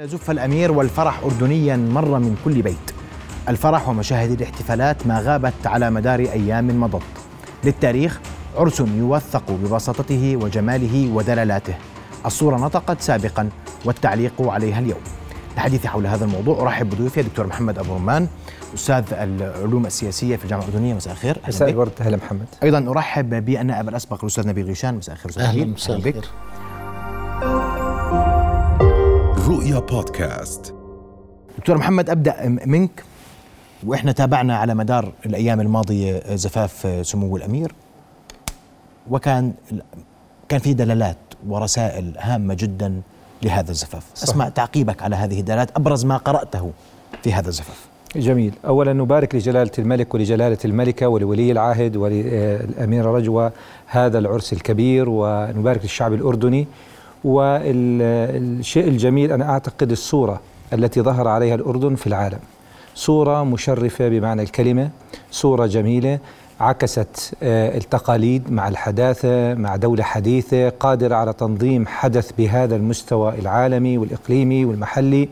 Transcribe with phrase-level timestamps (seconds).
[0.00, 2.90] زف الأمير والفرح أردنيا مر من كل بيت.
[3.48, 7.02] الفرح ومشاهد الاحتفالات ما غابت على مدار أيام مضت.
[7.64, 8.20] للتاريخ
[8.56, 11.74] عرس يوثق ببساطته وجماله ودللاته
[12.26, 13.48] الصورة نطقت سابقا
[13.84, 15.00] والتعليق عليها اليوم.
[15.54, 18.28] الحديث حول هذا الموضوع أرحب بضيوفي الدكتور محمد أبو رمان
[18.74, 20.94] أستاذ العلوم السياسية في الجامعة الأردنية.
[20.94, 21.36] مساء الخير.
[21.48, 21.92] مساء الورد.
[22.00, 22.46] أهلا محمد.
[22.62, 24.94] أيضا أرحب بالنائب الأسبق الأستاذ نبيل غيشان.
[24.94, 25.64] مساء الخير أهلا.
[25.64, 25.96] مساء.
[25.96, 26.24] الخير.
[29.48, 30.74] رؤيا بودكاست.
[31.58, 33.04] دكتور محمد أبدأ منك.
[33.86, 37.72] وإحنا تابعنا على مدار الأيام الماضية زفاف سمو الأمير.
[39.10, 39.52] وكان
[40.48, 41.16] كان في دلالات
[41.48, 43.00] ورسائل هامة جدا
[43.42, 44.02] لهذا الزفاف.
[44.14, 44.30] صحيح.
[44.30, 46.70] أسمع تعقيبك على هذه الدلالات أبرز ما قرأته
[47.22, 47.86] في هذا الزفاف.
[48.16, 48.54] جميل.
[48.66, 53.52] أولا نبارك لجلالة الملك ولجلالة الملكة ولولي العهد وللأميرة رجوة
[53.86, 55.08] هذا العرس الكبير.
[55.08, 56.66] ونبارك للشعب الأردني
[57.24, 60.40] والشيء الجميل أنا أعتقد الصورة
[60.72, 62.38] التي ظهر عليها الأردن في العالم.
[62.94, 64.90] صورة مشرفة بمعنى الكلمة
[65.30, 66.18] صورة جميلة
[66.60, 73.98] عكست آه، التقاليد مع الحداثة مع دولة حديثة قادرة على تنظيم حدث بهذا المستوى العالمي
[73.98, 75.28] والإقليمي والمحلي.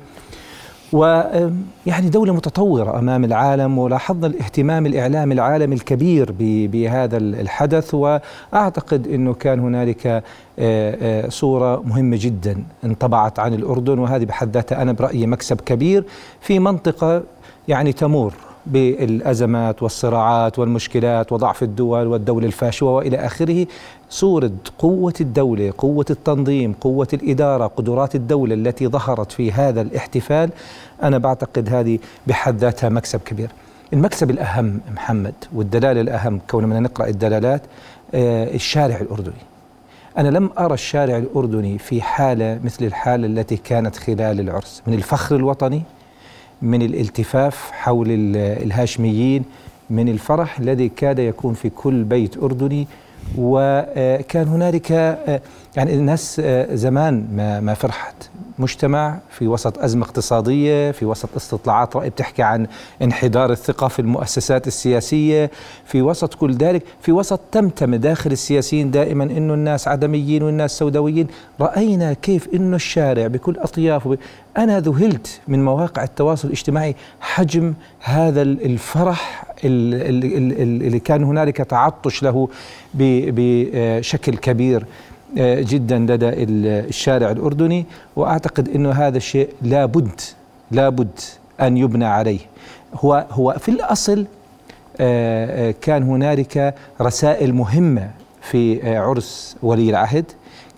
[0.93, 9.61] ويعني دولة متطورة أمام العالم ولاحظنا الاهتمام الإعلامي العالمي الكبير بهذا الحدث وأعتقد أنه كان
[9.61, 10.23] هنالك آه،
[10.59, 16.05] آه، صورة مهمة جدا انطبعت عن الأردن وهذه بحد ذاتها أنا برأيي مكسب كبير
[16.41, 17.23] في منطقة
[17.69, 18.33] يعني تمر
[18.67, 23.67] بالأزمات والصراعات والمشكلات وضعف الدول والدولة الفاشلة وإلى آخره
[24.11, 30.51] صورة قوة الدولة قوة التنظيم قوة الإدارة قدرات الدولة التي ظهرت في هذا الاحتفال
[31.03, 33.51] أنا بعتقد هذه بحد ذاتها مكسب كبير.
[33.93, 37.63] المكسب الأهم محمد والدلالة الأهم كون بدنا نقرأ الدلالات
[38.15, 39.43] آه، الشارع الأردني.
[40.19, 45.37] أنا لم أرى الشارع الأردني في حالة مثل الحالة التي كانت خلال العرس من الفخر
[45.37, 45.83] الوطني
[46.63, 49.45] من الالتفاف حول ال- الهاشميين
[49.91, 52.87] من الفرح الذي كاد يكون في كل بيت أردني.
[53.39, 54.91] وكان هنالك
[55.77, 58.15] يعني الناس آه، زمان ما ما فرحت.
[58.63, 62.67] مجتمع في وسط أزمة اقتصادية في وسط استطلاعات رأي بتحكي عن
[63.03, 65.51] انحدار الثقة في المؤسسات السياسية
[65.85, 71.27] في وسط كل ذلك في وسط تمتم داخل السياسيين دائما أنه الناس عدميين والناس سوداويين.
[71.61, 74.19] رأينا كيف أنه الشارع بكل أطيافه
[74.59, 80.99] أنا ذهلت من مواقع التواصل الاجتماعي حجم هذا ال- الفرح ال- ال- ال- ال- اللي
[80.99, 82.49] كان هنالك تعطش له
[82.95, 84.85] بشكل كبير.
[85.37, 90.21] جدا لدى ال- الشارع الأردني وأعتقد أنه هذا الشيء لابد
[90.71, 91.21] لابد
[91.61, 92.39] أن يبنى عليه.
[92.95, 94.27] هو هو في الأصل
[95.01, 98.11] آه، آه، كان هنالك رسائل مهمة
[98.41, 100.25] في آه، عرس ولي العهد.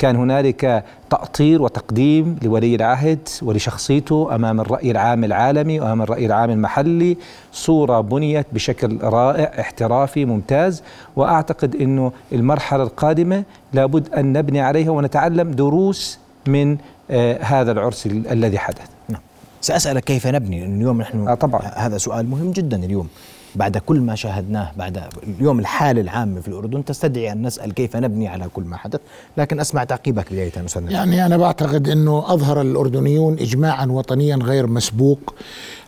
[0.04, 7.16] كان هنالك تأطير وتقديم لولي العهد ولشخصيته أمام الرأي العام العالمي وأمام الرأي العام المحلي.
[7.52, 10.82] صورة بنيت بشكل رائع احترافي ممتاز.
[11.16, 16.76] وأعتقد أنه المرحلة القادمة لابد أن نبني عليها ونتعلم دروس من
[17.10, 18.88] آه، هذا العرس ال- الذي حدث.
[19.08, 19.20] نعم.
[19.60, 21.60] سأسألك كيف نبني اليوم؟ نحن آه، طبعاً.
[21.74, 23.08] هذا سؤال مهم جدا اليوم.
[23.54, 28.28] بعد كل ما شاهدناه بعد اليوم الحالة العامة في الأردن تستدعي أن نسأل كيف نبني
[28.28, 29.00] على كل ما حدث
[29.36, 30.90] لكن أسمع تعقيبك بداية أستاذ.
[30.90, 35.34] يعني أنا بعتقد أنه أظهر الأردنيون إجماعا وطنيا غير مسبوق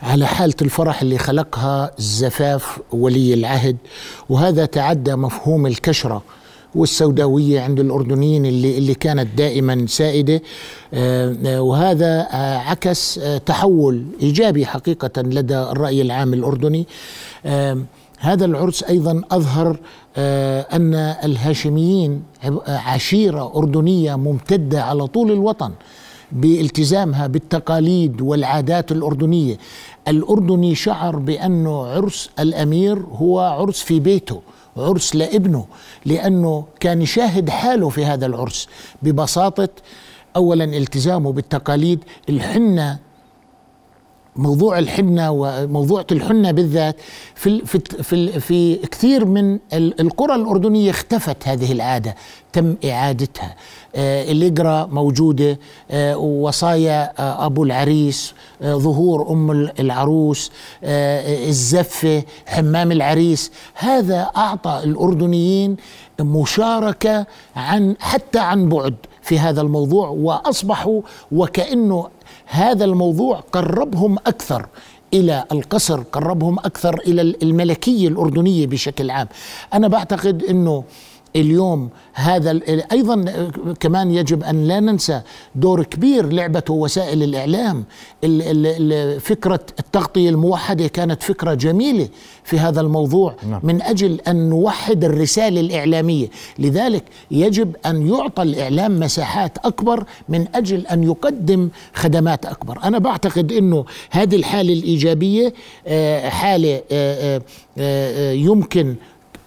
[0.03, 3.77] على حالة الفرح اللي خلقها زفاف ولي العهد
[4.29, 6.23] وهذا تعدى مفهوم الكشرة
[6.77, 10.43] والسوداوية عند الأردنيين اللي, اللي كانت دائما سائدة.
[10.95, 16.87] آه، آه، وهذا آه، عكس تحول إيجابي حقيقة لدى الرأي العام الأردني.
[18.19, 19.79] هذا العرس أيضا أظهر
[20.77, 20.95] أن
[21.25, 22.23] الهاشميين
[22.69, 25.73] عشيرة أردنية ممتدة على طول الوطن
[26.33, 29.59] بالتزامها بالتقاليد والعادات الأردنية.
[30.09, 34.41] الأردني شعر بأنه عرس الأمير هو عرس في بيته.
[34.77, 35.67] عرس لابنه
[36.05, 38.69] لأنه كان يشاهد حاله في هذا العرس
[39.03, 39.69] ببساطة
[40.37, 42.99] أولا التزامه بالتقاليد الحنة
[44.39, 46.97] موضوع الحنة وموضوع الحنة بالذات
[47.35, 47.59] في
[48.03, 52.15] في في كثير من ال- القرى الأردنية اختفت هذه العادة
[52.53, 53.55] تم إعادتها.
[53.95, 55.59] آه، الإجرة موجودة
[55.91, 58.35] آه، وصايا آه، أبو العريس
[58.65, 60.51] ظهور ال- العروس
[61.49, 63.53] الزفة حمام العريس.
[63.75, 65.77] هذا أعطى الأردنيين
[66.21, 71.01] مشاركة عن حتى عن بعد في هذا الموضوع وأصبحوا
[71.33, 72.09] وكأنه
[72.47, 74.67] هذا الموضوع قربهم أكثر
[75.15, 79.29] إلى القصر قربهم أكثر إلى الملكية الأردنية بشكل عام.
[79.75, 80.85] أنا بعتقد إنه
[81.37, 82.61] اليوم هذا
[82.93, 83.25] أيضا
[83.81, 85.21] كمان يجب أن لا ننسى
[85.55, 87.85] دور كبير لعبته وسائل الإعلام.
[88.25, 92.09] ال- ال- ال- فكرة التغطية الموحدة كانت فكرة جميلة
[92.45, 93.61] في هذا الموضوع نعم.
[93.63, 96.29] من أجل أن نوحد الرسالة الإعلامية.
[96.59, 102.79] لذلك يجب أن يعطى الإعلام مساحات أكبر من أجل أن يقدم خدمات أكبر.
[102.85, 105.53] أنا بعتقد إنه هذه الحالة الإيجابية
[105.87, 107.43] آه، حالة آه،
[107.79, 108.95] آه، يمكن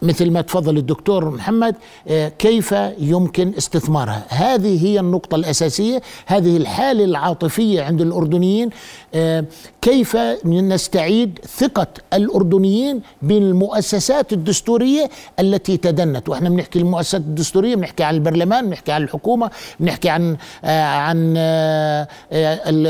[0.02, 1.76] مثل ما تفضل الدكتور محمد
[2.08, 8.70] آه، كيف يمكن استثمارها؟ هذه هي النقطة الأساسية هذه الحالة العاطفية عند الأردنيين.
[9.16, 9.46] آه،
[9.82, 15.10] كيف نستعيد ثقة الأردنيين بالمؤسسات الدستورية
[15.40, 19.50] التي تدنت؟ وإحنا بنحكي المؤسسات الدستورية بنحكي عن البرلمان بنحكي عن الحكومة
[19.80, 21.34] بنحكي عن آه، عن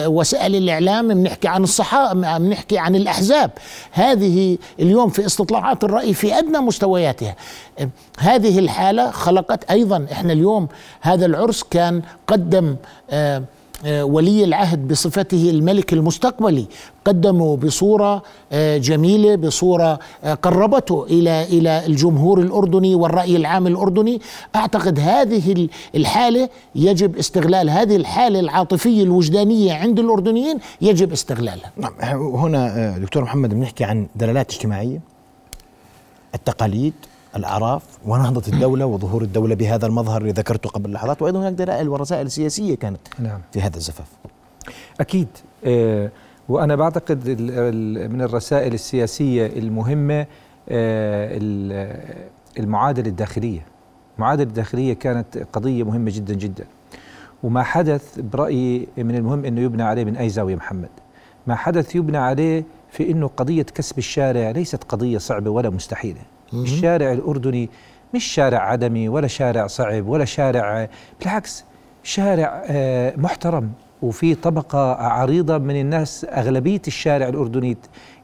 [0.07, 3.51] وسائل الإعلام بنحكي عن الصحافة بنحكي عن الأحزاب.
[3.91, 6.98] هذه اليوم في استطلاعات الرأي في أدنى مستوياتها
[7.79, 10.67] آه، هذه الحالة خلقت أيضا إحنا اليوم
[11.01, 12.75] هذا العرس كان قدم
[13.09, 13.43] آه،
[13.85, 16.65] آه، ولي العهد بصفته الملك المستقبلي.
[17.05, 24.21] قدمه بصورة آه، جميلة بصورة آه، قربته إلى إلى الجمهور الأردني والرأي العام الأردني.
[24.55, 27.69] أعتقد هذه ال- الحالة يجب استغلال.
[27.69, 31.71] هذه الحالة العاطفية الوجدانية عند الأردنيين يجب استغلالها.
[31.77, 31.93] نعم
[32.35, 34.99] هنا دكتور محمد بنحكي عن دلالات اجتماعية.
[36.35, 36.93] التقاليد
[37.35, 42.31] الأعراف ونهضة الدولة وظهور الدولة بهذا المظهر اللي ذكرته قبل لحظات وأيضا هناك دلائل ورسائل
[42.31, 43.41] سياسية كانت نعم.
[43.53, 44.07] في هذا الزفاف.
[44.99, 45.27] أكيد
[45.65, 46.09] آه،
[46.49, 50.27] وأنا بعتقد ال- ال- من الرسائل السياسية المهمة آه،
[51.37, 52.25] ال-
[52.59, 53.65] المعادلة الداخلية.
[54.17, 56.65] المعادلة الداخلية كانت قضية مهمة جدا جدا.
[57.43, 60.89] وما حدث برأيي من المهم أنه يبنى عليه من أي زاوية محمد.
[61.47, 66.21] ما حدث يبنى عليه في أنه قضية كسب الشارع ليست قضية صعبة ولا مستحيلة.
[66.53, 67.69] الشارع الأردني
[68.13, 70.89] مش شارع عدمي ولا شارع صعب ولا شارع
[71.19, 71.63] بالعكس
[72.03, 73.71] شارع آه، محترم.
[74.01, 77.77] وفي طبقة عريضة من الناس أغلبية الشارع الأردني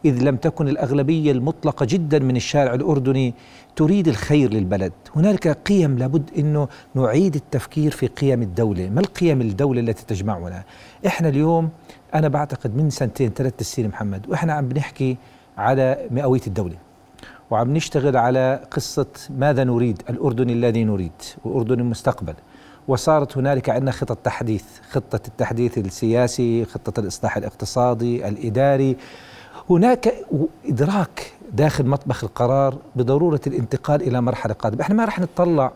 [0.06, 3.34] إذ لم تكن الأغلبية المطلقة جدا من الشارع الأردني
[3.76, 4.92] تريد الخير للبلد.
[5.16, 8.90] هنالك قيم لابد أنه نعيد التفكير في قيم الدولة.
[8.90, 10.64] ما القيم الدولة التي تجمعنا؟
[11.08, 11.70] إحنا اليوم
[12.16, 15.18] أنا بعتقد من سنتين ثلاث سنين محمد وإحنا عم بنحكي
[15.58, 16.76] على مئوية الدولة
[17.52, 21.12] وعم نشتغل على قصة ماذا نريد الأردن الذي نريد
[21.46, 22.34] وأردن المستقبل.
[22.88, 28.98] وصارت هنالك عندنا خطط تحديث خطة التحديث السياسي خطة الإصلاح الاقتصادي الإداري.
[29.70, 30.14] هناك
[30.66, 34.82] إدراك داخل مطبخ القرار بضرورة الانتقال إلى مرحلة قادمة.
[34.82, 35.72] إحنا ما رح نطلع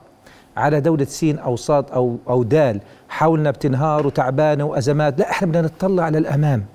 [0.57, 5.19] على دولة سين أو صاد أو, أو دال حولنا بتنهار وتعبانة وأزمات.
[5.19, 6.65] لا إحنا بدنا نطلع على الأمام.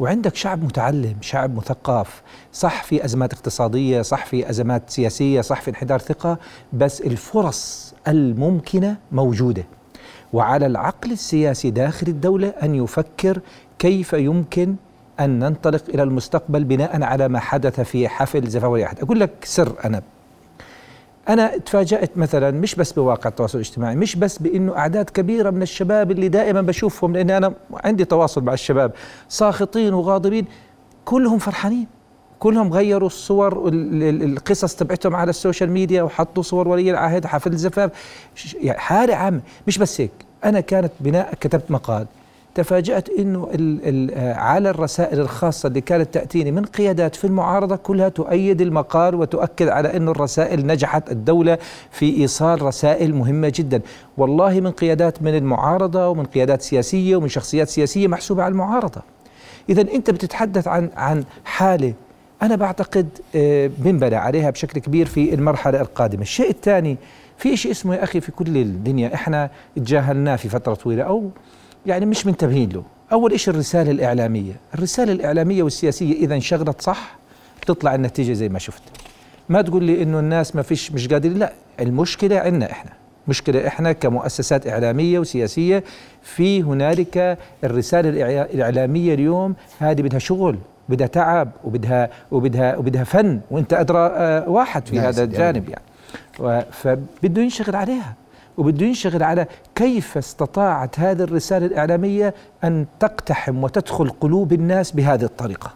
[0.00, 2.22] وعندك شعب متعلم شعب مثقف.
[2.52, 6.38] صح في أزمات اقتصادية صح في أزمات سياسية صح في انحدار ثقة
[6.72, 9.64] بس الفرص الممكنة موجودة.
[10.32, 13.40] وعلى العقل السياسي داخل الدولة أن يفكر
[13.78, 14.76] كيف يمكن
[15.20, 19.72] أن ننطلق إلى المستقبل بناء على ما حدث في حفل زفاف عهد أقول لك سر
[19.84, 20.02] أنا
[21.28, 26.10] أنا تفاجأت مثلا مش بس بواقع التواصل الاجتماعي مش بس بأنه أعداد كبيرة من الشباب
[26.10, 27.52] اللي دائما بشوفهم لأن أنا
[27.84, 28.92] عندي تواصل مع الشباب
[29.28, 30.44] ساخطين وغاضبين
[31.04, 31.86] كلهم فرحانين
[32.38, 37.90] كلهم غيروا الصور القصص تبعتهم على السوشيال ميديا وحطوا صور ولي العهد حفل زفاف
[38.54, 40.10] يعني حالة عامة مش بس هيك.
[40.44, 42.06] أنا كانت بناء كتبت مقال
[42.58, 49.14] تفاجأت آه، على الرسائل الخاصة اللي كانت تأتيني من قيادات في المعارضة كلها تؤيد المقال
[49.14, 51.58] وتؤكد على إنه الرسائل نجحت الدولة
[51.90, 53.80] في إيصال رسائل مهمة جدا،
[54.16, 59.02] والله من قيادات من المعارضة ومن قيادات سياسية ومن شخصيات سياسية محسوبة على المعارضة.
[59.68, 61.94] اذا أنت بتتحدث عن عن حالة
[62.42, 66.96] أنا بعتقد آه، بنبنى عليها بشكل كبير في المرحلة القادمة، الشيء الثاني
[67.36, 71.30] في شيء اسمه يا أخي في كل الدنيا إحنا تجاهلناه في فترة طويلة أو
[71.86, 72.82] يعني مش منتبهين له.
[73.12, 74.52] أول شيء الرسالة الإعلامية.
[74.74, 77.16] الرسالة الإعلامية والسياسية إذا انشغلت صح
[77.66, 78.82] تطلع النتيجة زي ما شفت.
[79.48, 81.38] ما تقول لي إنه الناس ما فيش مش قادرين.
[81.38, 82.90] لا المشكلة عندنا إحنا.
[83.28, 85.84] مشكلة إحنا كمؤسسات إعلامية وسياسية
[86.22, 88.08] في هنالك الرسالة
[88.42, 90.58] الإعلامية اليوم هذه بدها شغل
[90.88, 96.64] بدها تعب وبدها وبدها وبدها فن وأنت أدرى آه، واحد في نعم، هذا الجانب يعني.
[96.72, 98.14] فبده ينشغل عليها.
[98.58, 102.34] وبده ينشغل على كيف استطاعت هذه الرسالة الإعلامية
[102.64, 105.74] أن تقتحم وتدخل قلوب الناس بهذه الطريقة.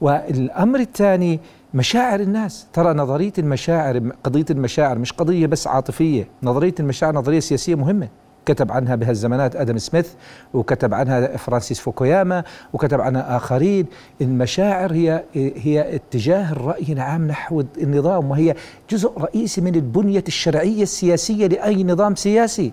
[0.00, 1.40] والأمر الثاني
[1.74, 2.66] مشاعر الناس.
[2.72, 8.08] ترى نظرية المشاعر قضية المشاعر مش قضية بس عاطفية نظرية المشاعر نظرية سياسية مهمة.
[8.46, 10.08] كتب عنها بهالزمانات آدم سميث
[10.54, 13.86] وكتب عنها فرانسيس فوكوياما وكتب عنها آخرين.
[14.20, 18.54] المشاعر هي هي اتجاه الرأي العام نحو النظام وهي
[18.90, 22.72] جزء رئيسي من البنية الشرعية السياسية لأي نظام سياسي.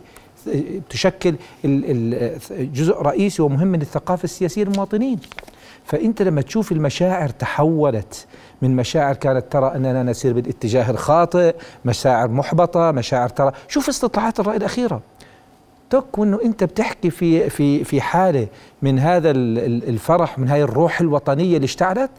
[0.90, 1.36] تشكل
[2.52, 5.20] جزء رئيسي ومهم من الثقافة السياسية للمواطنين.
[5.86, 8.26] فأنت لما تشوف المشاعر تحولت
[8.62, 14.58] من مشاعر كانت ترى أننا نسير بالاتجاه الخاطئ مشاعر محبطة مشاعر ترى شوف استطلاعات الرأي
[14.58, 15.02] الأخيرة.
[15.94, 18.48] تك وإنه أنت بتحكي في في في حالة
[18.82, 22.12] من هذا الفرح من هاي الروح الوطنية اللي اشتعلت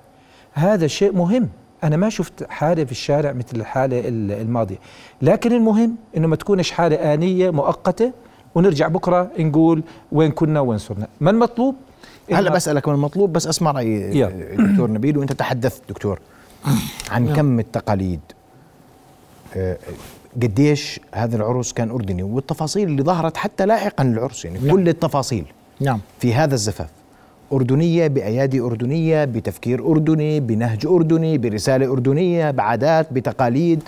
[0.53, 1.49] هذا شيء مهم.
[1.85, 4.03] أنا ما شفت حالة في الشارع مثل الحالة
[4.43, 4.77] الماضية.
[5.23, 8.13] لكن المهم إنه ما تكونش حالة آنية مؤقتة
[8.55, 11.07] ونرجع بكرة نقول وين كنا وين صرنا.
[11.21, 11.75] ما المطلوب؟
[12.33, 14.11] هلا بسألك من المطلوب بس أسمع رأي
[14.57, 16.19] دكتور نبيل وأنت تحدثت دكتور
[17.11, 18.21] عن كم التقاليد.
[20.43, 24.71] قديش هذا العرس كان أردني والتفاصيل اللي ظهرت حتى لاحقا للعرس يعني نعم.
[24.71, 25.45] كل التفاصيل
[25.81, 26.01] نعم.
[26.19, 26.89] في هذا الزفاف.
[27.53, 33.83] أردنية بأيادي أردنية بتفكير أردني بنهج أردني برسالة أردنية بعادات بتقاليد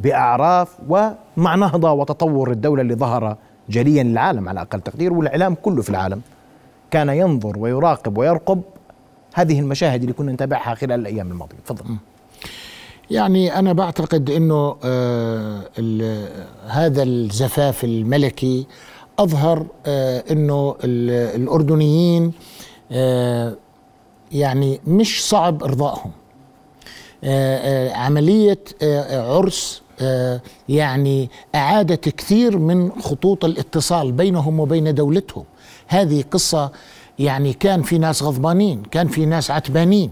[0.00, 3.36] بأعراف ومع نهضة وتطور الدولة اللي ظهر
[3.68, 6.20] جليا للعالم على أقل تقدير والإعلام كله في العالم
[6.90, 8.62] كان ينظر ويراقب ويرقب
[9.34, 11.56] هذه المشاهد اللي كنا نتابعها خلال الأيام الماضية.
[11.66, 11.96] تفضل.
[13.10, 15.60] يعني أنا بعتقد أنه آه
[16.66, 18.66] هذا الزفاف الملكي
[19.18, 22.32] أظهر آه أنه الأردنيين
[22.92, 23.54] آه
[24.32, 26.10] يعني مش صعب إرضائهم.
[27.92, 28.58] عملية
[29.10, 29.82] عرس
[30.68, 35.44] يعني أعادت كثير من خطوط الاتصال بينهم وبين دولتهم.
[35.86, 36.70] هذه قصة
[37.18, 40.10] يعني كان في ناس غضبانين كان في ناس عتبانين.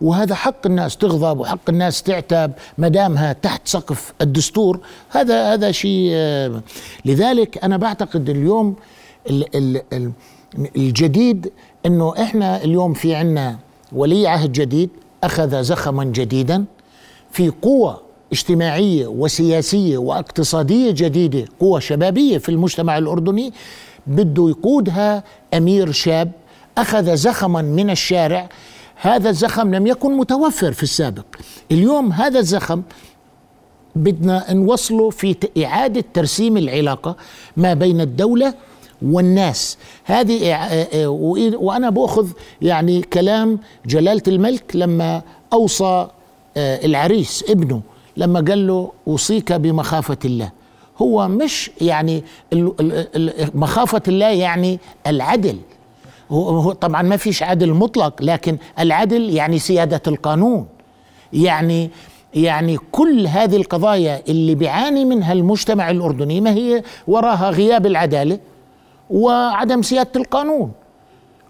[0.00, 4.80] وهذا حق الناس تغضب وحق الناس تعتب ما دامها تحت سقف الدستور.
[5.10, 6.62] هذا هذا شيء آه،
[7.04, 8.76] لذلك أنا بعتقد اليوم
[10.76, 11.52] الجديد
[11.86, 13.58] إنه إحنا اليوم في عنا
[13.92, 14.90] ولي عهد جديد
[15.24, 16.64] أخذ زخما جديدا
[17.30, 18.00] في قوة
[18.32, 23.52] اجتماعية وسياسية واقتصادية جديدة قوة شبابية في المجتمع الأردني
[24.06, 26.32] بده يقودها أمير شاب
[26.78, 28.48] أخذ زخما من الشارع
[29.02, 31.24] هذا الزخم لم يكن متوفر في السابق.
[31.72, 32.82] اليوم هذا الزخم
[33.96, 37.16] بدنا نوصله في إعادة ترسيم العلاقة
[37.56, 38.54] ما بين الدولة
[39.02, 39.78] والناس.
[40.04, 40.56] هذه
[41.54, 42.28] وأنا بأخذ
[42.62, 46.08] يعني كلام جلالة الملك لما أوصى
[46.56, 47.80] العريس ابنه
[48.16, 50.52] لما قال له أوصيك بمخافة الله.
[50.98, 52.24] هو مش يعني
[53.54, 55.56] مخافة الله يعني العدل.
[56.30, 60.66] هو طبعا ما فيش عدل مطلق لكن العدل يعني سيادة القانون.
[61.32, 61.90] يعني
[62.34, 68.38] يعني كل هذه القضايا اللي بيعاني منها المجتمع الأردني ما هي وراها غياب العدالة
[69.10, 70.72] وعدم سيادة القانون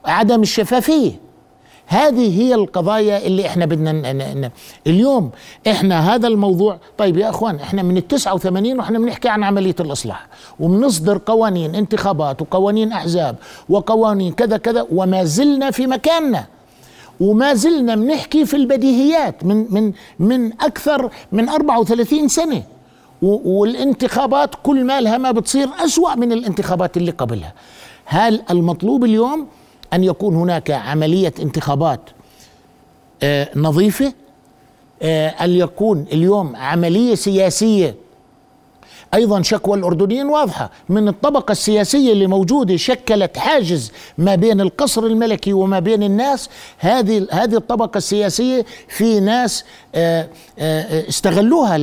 [0.05, 1.13] عدم الشفافية.
[1.93, 4.51] هذه هي القضايا اللي إحنا بدنا
[4.87, 5.31] اليوم.
[5.69, 10.27] إحنا هذا الموضوع طيب يا إخوان إحنا من ال 89 وإحنا بنحكي عن عملية الإصلاح
[10.61, 13.37] وبنصدر قوانين انتخابات وقوانين أحزاب
[13.69, 16.45] وقوانين كذا كذا وما زلنا في مكاننا.
[17.21, 22.63] وما زلنا بنحكي في البديهيات من من من أكثر من 34 سنة.
[23.23, 27.53] والانتخابات كل ما لها ما بتصير أسوأ من الانتخابات اللي قبلها.
[28.05, 29.47] هل المطلوب اليوم
[29.93, 32.01] أن يكون هناك عملية انتخابات
[33.23, 34.13] آه، نظيفة
[35.03, 37.95] آه، أن يكون اليوم عملية سياسية
[39.15, 40.71] أيضا شكوى الأردنيين واضحة.
[40.89, 46.49] من الطبقة السياسية اللي موجودة شكلت حاجز ما بين القصر الملكي وما بين الناس
[46.79, 49.65] هذه هذه الطبقة السياسية في ناس
[49.95, 51.79] آه، آه، استغلوها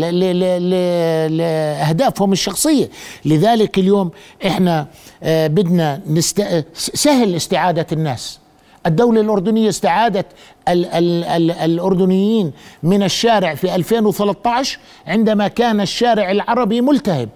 [1.30, 2.90] لأهدافهم الشخصية.
[3.26, 4.12] لذلك اليوم
[4.46, 4.88] إحنا
[5.24, 6.66] آه، بدنا نست...
[6.74, 8.40] سهل استعادة الناس.
[8.88, 10.26] الدولة الأردنية استعادت
[10.68, 12.52] ال ال ال الأردنيين
[12.84, 17.30] من الشارع في 2013 عندما كان الشارع العربي ملتهب.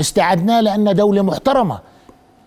[0.00, 1.78] استعدنا لأن دولة محترمة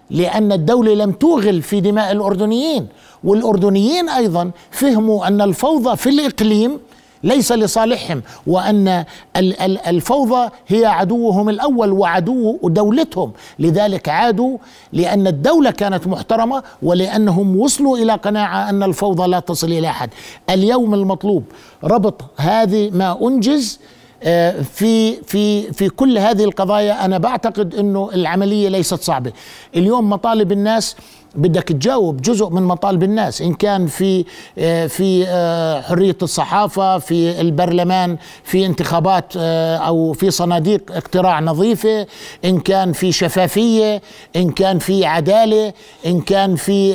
[0.09, 2.87] لأن الدولة لم توغل في دماء الأردنيين
[3.23, 6.79] والأردنيين أيضا فهموا أن الفوضى في الإقليم
[7.23, 9.05] ليس لصالحهم وأن
[9.87, 13.31] الفوضى هي عدوهم الأول وعدو دولتهم.
[13.59, 14.57] لذلك عادوا
[14.93, 20.09] لأن الدولة كانت محترمة ولأنهم وصلوا إلى قناعة أن الفوضى لا تصل إلى أحد.
[20.49, 21.43] اليوم المطلوب
[21.83, 23.79] ربط هذه ما أنجز
[24.23, 27.05] آه، في في في كل هذه القضايا.
[27.05, 29.31] أنا بعتقد إنه العملية ليست صعبة.
[29.75, 30.95] اليوم مطالب الناس
[31.35, 34.25] بدك تجاوب جزء من مطالب الناس إن كان في
[34.57, 42.07] آه، في آه، حرية الصحافة في البرلمان في انتخابات آه، أو في صناديق اقتراع نظيفة
[42.45, 44.01] إن كان في شفافية
[44.35, 45.73] إن كان في عدالة
[46.05, 46.93] إن كان في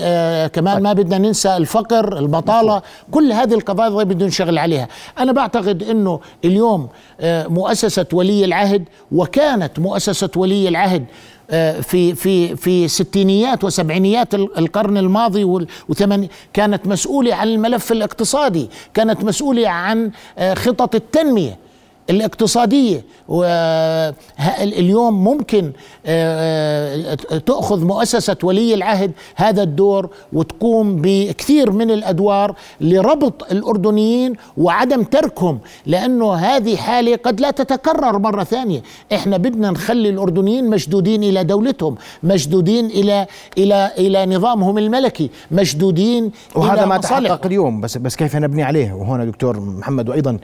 [0.52, 4.88] كمان ما بدنا ننسى الفقر البطالة كل هذه القضايا بدنا نشتغل عليها.
[5.18, 6.88] أنا بعتقد إنه اليوم
[7.24, 11.04] مؤسسة ولي العهد وكانت مؤسسة ولي العهد
[11.82, 15.44] في في في ستينيات وسبعينيات القرن الماضي
[15.88, 21.58] وثماني كانت مسؤولة عن الملف الاقتصادي كانت مسؤولة عن آه، خطط التنمية.
[22.10, 23.04] الاقتصادية.
[24.60, 25.72] اليوم ممكن
[26.06, 35.02] آه، آه، تأخذ مؤسسة ولي العهد هذا الدور وتقوم بكثير من الأدوار لربط الأردنيين وعدم
[35.02, 38.82] تركهم لأنه هذه حالة قد لا تتكرر مرة ثانية.
[39.12, 43.26] إحنا بدنا نخلي الأردنيين مشدودين إلى دولتهم مشدودين إلى
[43.58, 48.92] إلى إلى نظامهم الملكي مشدودين وهذا إلى ما تحقق اليوم بس بس كيف نبني عليه؟
[48.92, 50.38] وهنا دكتور محمد وأيضا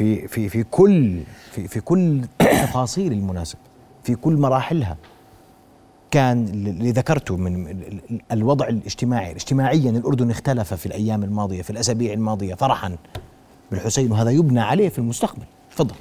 [0.00, 1.20] في في في كل
[1.52, 3.60] في في كل تفاصيل المناسبة
[4.04, 4.96] في كل مراحلها.
[6.10, 7.76] كان اللي ذكرته من
[8.32, 12.96] الوضع الاجتماعي اجتماعيا الأردن اختلف في الأيام الماضية في الأسابيع الماضية فرحا
[13.70, 15.42] بالحسين وهذا يبنى عليه في المستقبل.
[15.70, 15.94] تفضل.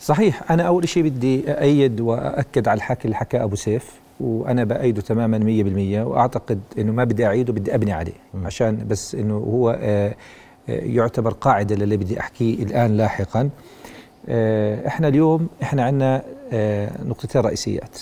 [0.00, 5.00] صحيح أنا أول شيء بدي أأيد وأكد على الحكي اللي حكى أبو سيف وأنا بأيده
[5.02, 8.12] تماما 100% وأعتقد أنه ما بدي أعيده بدي أبني عليه
[8.44, 10.14] عشان بس أنه هو آه
[10.68, 13.50] يعتبر قاعدة للي بدي أحكيه الآن لاحقا.
[14.28, 17.98] آه، إحنا اليوم إحنا عندنا آه، نقطتين رئيسيات.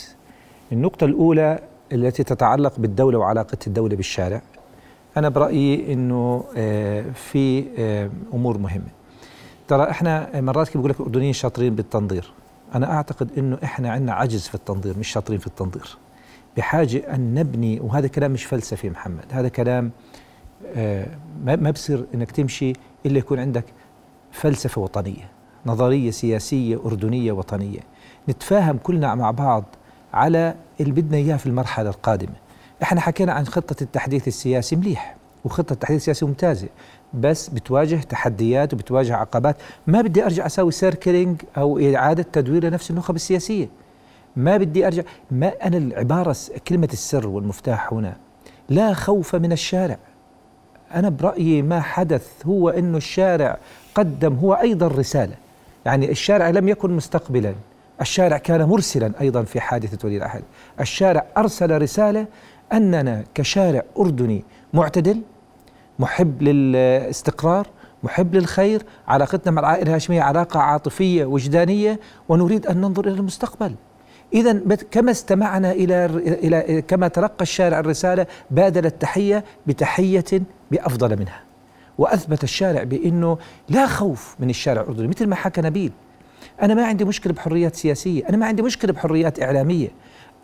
[0.72, 1.58] النقطة الأولى
[1.92, 4.42] التي تتعلق بالدولة وعلاقة الدولة بالشارع.
[5.16, 7.64] أنا برأيي أنه آه، في
[8.34, 8.88] أمور مهمة.
[9.68, 12.32] ترى إحنا مرات كيف بقول لك الأردنيين شاطرين بالتنظير.
[12.74, 15.96] أنا أعتقد أنه إحنا عندنا عجز في التنظير مش شاطرين في التنظير.
[16.56, 19.90] بحاجة أن نبني وهذا كلام مش فلسفي محمد هذا كلام آه،
[21.44, 22.72] ما بصير إنك تمشي
[23.06, 23.64] إلا يكون عندك
[24.32, 25.30] فلسفة وطنية
[25.66, 27.80] نظرية سياسية أردنية وطنية.
[28.28, 29.64] نتفاهم كلنا مع بعض
[30.14, 32.34] على اللي بدنا إياه في المرحلة القادمة.
[32.82, 36.68] إحنا حكينا عن خطة التحديث السياسي مليح وخطة التحديث السياسي ممتازة
[37.14, 39.56] بس بتواجه تحديات وبتواجه عقبات.
[39.86, 43.68] ما بدي أرجع أسوي سيركلينج أو إعادة تدوير لنفس النخب السياسية.
[44.36, 46.36] ما بدي أرجع ما أنا العبارة
[46.68, 48.16] كلمة السر والمفتاح هنا.
[48.68, 49.98] لا خوف من الشارع.
[50.94, 53.58] أنا برأيي ما حدث هو أنه الشارع
[53.94, 55.34] قدم هو أيضا رسالة.
[55.86, 57.54] يعني الشارع لم يكن مستقبلا.
[58.00, 60.42] الشارع كان مرسلا أيضا في حادثة ولي العهد.
[60.80, 62.26] الشارع أرسل رسالة
[62.72, 65.20] أننا كشارع أردني معتدل
[65.98, 67.66] محب للاستقرار
[68.02, 73.74] محب للخير علاقتنا مع العائلة الهاشمية علاقة عاطفية وجدانية ونريد أن ننظر إلى المستقبل.
[74.34, 74.52] إذا
[74.90, 80.24] كما استمعنا إلى إلى كما تلقى الشارع الرسالة بادل التحية بتحية
[80.72, 81.40] بأفضل منها.
[81.98, 85.92] وأثبت الشارع بأنه لا خوف من الشارع الأردني مثل ما حكى نبيل.
[86.62, 89.88] أنا ما عندي مشكلة بحريات سياسية أنا ما عندي مشكلة بحريات إعلامية.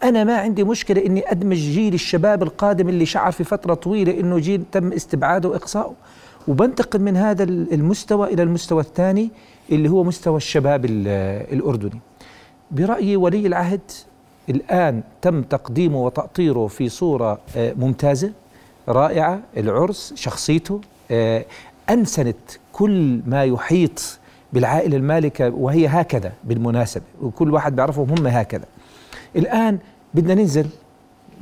[0.03, 4.39] أنا ما عندي مشكلة إني أدمج جيل الشباب القادم اللي شعر في فترة طويلة إنه
[4.39, 5.95] جيل تم استبعاده وإقصائه.
[6.49, 9.31] وبنتقل من هذا المستوى إلى المستوى الثاني
[9.73, 10.85] اللي هو مستوى الشباب
[11.53, 12.01] الأردني.
[12.71, 13.81] برأيي ولي العهد
[14.49, 18.33] الآن تم تقديمه وتأطيره في صورة آه، ممتازة.
[18.89, 21.45] رائعة العرس شخصيته آه،
[21.91, 22.37] أنسنت
[22.73, 24.19] كل ما يحيط
[24.53, 28.65] بالعائلة المالكة وهي هكذا بالمناسبة وكل واحد بيعرفهم هم هكذا.
[29.37, 29.79] الآن
[30.15, 30.67] بدنا ننزل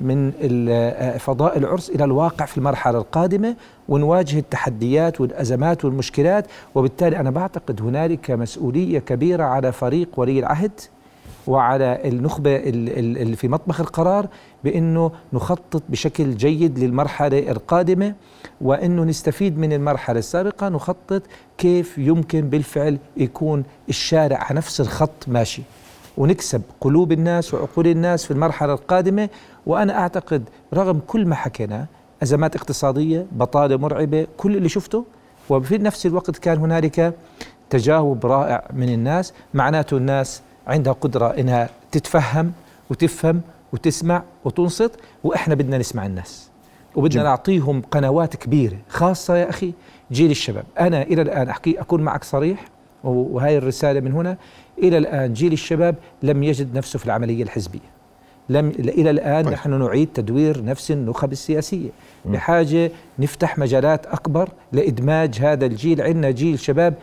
[0.01, 0.33] من
[0.71, 3.57] آه، فضاء العرس إلى الواقع في المرحلة القادمة
[3.89, 10.81] ونواجه التحديات والأزمات والمشكلات وبالتالي أنا بعتقد هنالك مسؤولية كبيرة على فريق ولي العهد
[11.47, 14.27] وعلى النخبة اللي في مطبخ القرار
[14.65, 18.15] بأنه نخطط بشكل جيد للمرحلة القادمة
[18.61, 21.23] وأنه نستفيد من المرحلة السابقة نخطط
[21.59, 25.63] كيف يمكن بالفعل يكون الشارع على نفس الخط ماشي.
[26.17, 29.29] ونكسب قلوب الناس وعقول الناس في المرحلة القادمة
[29.67, 30.43] وأنا أعتقد
[30.75, 31.87] رغم كل ما حكينا
[32.23, 35.05] أزمات اقتصادية بطالة مرعبة كل اللي شفته
[35.49, 37.15] وفي نفس الوقت كان هنالك
[37.71, 42.53] تجاوب رائع من الناس معناته الناس عندها قدرة إنها تتفهم
[42.91, 43.41] وتفهم
[43.73, 44.91] وتسمع وتنصت
[45.25, 46.51] وإحنا بدنا نسمع الناس.
[46.95, 49.73] وبدنا نعطيهم قنوات كبيرة خاصة يا أخي
[50.13, 50.65] جيل الشباب.
[50.81, 52.65] أنا إلى الآن أحكي أكون معك صريح
[53.05, 54.37] وهي الرسالة من هنا.
[54.79, 57.97] إلى الآن جيل الشباب لم يجد نفسه في العملية الحزبية.
[58.49, 59.53] لم إلى الآن طيب.
[59.53, 61.91] نحن نعيد تدوير نفس النخب السياسية.
[62.25, 66.03] بحاجة نفتح مجالات أكبر لإدماج هذا الجيل.
[66.03, 66.95] عندنا جيل شباب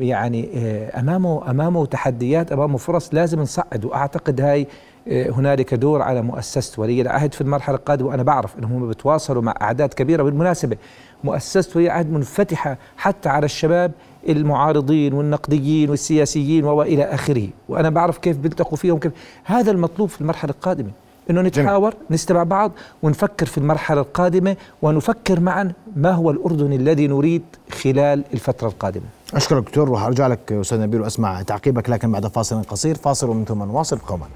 [0.00, 4.66] يعني آه، أمامه أمامه تحديات أمامه فرص لازم نصعد واعتقد هاي
[5.08, 9.54] آه، هنالك دور على مؤسسة ولي العهد في المرحلة القادمة وأنا بعرف أنهم بيتواصلوا مع
[9.62, 10.22] أعداد كبيرة.
[10.22, 10.76] بالمناسبة
[11.24, 13.92] مؤسسة ولي العهد منفتحة حتى على الشباب
[14.28, 19.12] المعارضين والنقديين والسياسيين وإلى آخره، وأنا بعرف كيف بيلتقوا فيهم كيف.
[19.44, 20.90] هذا المطلوب في المرحلة القادمة
[21.30, 27.42] إنه نتحاور نستمع بعض ونفكر في المرحلة القادمة ونفكر معا ما هو الأردن الذي نريد
[27.82, 29.04] خلال الفترة القادمة.
[29.34, 33.62] أشكرك دكتور ارجع لك أستاذ نبيل وأسمع تعقيبك لكن بعد فاصل قصير فاصل ومن ثم
[33.62, 34.26] نواصل قوما.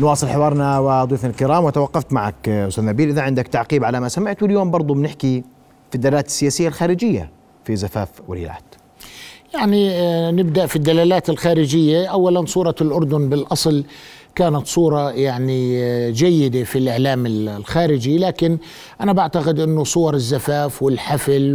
[0.00, 4.70] نواصل حوارنا وضيوفنا الكرام وتوقفت معك أستاذ نبيل إذا عندك تعقيب على ما سمعت واليوم
[4.70, 5.44] برضو بنحكي
[5.90, 7.30] في الدلالات السياسية الخارجية
[7.64, 8.62] في زفاف ولي العهد.
[9.54, 13.84] يعني آه، نبدأ في الدلالات الخارجية اولا صورة الأردن بالأصل
[14.34, 18.58] كانت صورة يعني جيدة في الإعلام الخارجي لكن
[19.00, 21.54] أنا بعتقد أنه صور الزفاف والحفل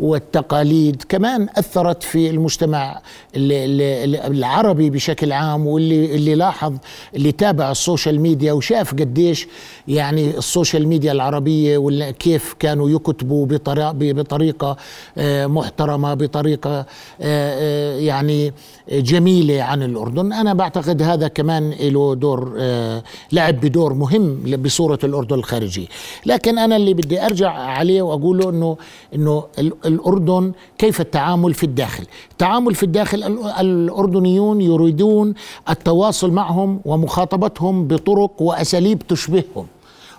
[0.00, 3.00] والتقاليد كمان أثرت في المجتمع
[3.36, 6.74] العربي بشكل عام واللي اللي لاحظ
[7.14, 9.48] اللي تابع ال social media وشاف قديش
[9.88, 13.46] يعني ال social media العربية كيف كانوا يكتبوا
[13.94, 14.76] بطريقة
[15.18, 16.86] آه، محترمة بطريقة آه،
[17.20, 18.52] آه، يعني
[18.92, 20.32] جميلة عن الأردن.
[20.32, 25.86] أنا بعتقد هذا كمان له دور آه، لعب بدور مهم بصورة الأردن الخارجية.
[26.26, 28.76] لكن أنا اللي بدي أرجع عليه وأقوله أنه
[29.14, 29.44] أنه
[29.86, 33.22] الأردن كيف التعامل في الداخل؟ التعامل في الداخل
[33.60, 35.34] الأردنيون يريدون
[35.70, 39.66] التواصل معهم ومخاطبتهم بطرق وأساليب تشبههم